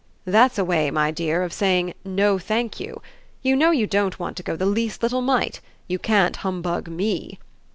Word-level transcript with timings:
"That's 0.25 0.57
a 0.57 0.65
way, 0.65 0.89
my 0.89 1.11
dear, 1.11 1.43
of 1.43 1.53
saying 1.53 1.93
'No, 2.03 2.39
thank 2.39 2.79
you!' 2.79 3.03
You 3.43 3.55
know 3.55 3.69
you 3.69 3.85
don't 3.85 4.17
want 4.19 4.35
to 4.37 4.41
go 4.41 4.55
the 4.55 4.65
least 4.65 5.03
little 5.03 5.21
mite. 5.21 5.61
You 5.87 5.99
can't 5.99 6.37
humbug 6.37 6.87
ME!" 6.87 7.37